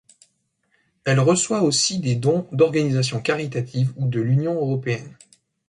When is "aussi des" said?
1.61-2.15